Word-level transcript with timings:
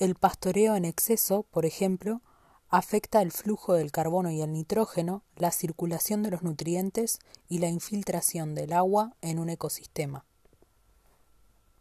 El 0.00 0.14
pastoreo 0.14 0.76
en 0.76 0.86
exceso, 0.86 1.42
por 1.50 1.66
ejemplo, 1.66 2.22
afecta 2.70 3.20
el 3.20 3.32
flujo 3.32 3.74
del 3.74 3.92
carbono 3.92 4.30
y 4.30 4.40
el 4.40 4.50
nitrógeno, 4.50 5.24
la 5.36 5.50
circulación 5.50 6.22
de 6.22 6.30
los 6.30 6.42
nutrientes 6.42 7.18
y 7.50 7.58
la 7.58 7.68
infiltración 7.68 8.54
del 8.54 8.72
agua 8.72 9.14
en 9.20 9.38
un 9.38 9.50
ecosistema. 9.50 10.24